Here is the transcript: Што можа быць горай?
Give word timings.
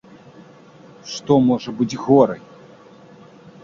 Што 1.13 1.33
можа 1.51 1.69
быць 1.83 1.91
горай? 2.07 2.41